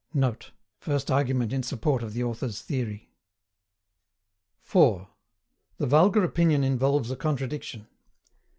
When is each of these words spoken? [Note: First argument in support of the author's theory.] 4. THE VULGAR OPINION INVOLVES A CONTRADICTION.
[Note: 0.15 0.49
First 0.79 1.11
argument 1.11 1.53
in 1.53 1.61
support 1.61 2.01
of 2.01 2.13
the 2.13 2.23
author's 2.23 2.59
theory.] 2.63 3.11
4. 4.63 5.07
THE 5.77 5.85
VULGAR 5.85 6.23
OPINION 6.23 6.63
INVOLVES 6.63 7.11
A 7.11 7.15
CONTRADICTION. 7.15 7.85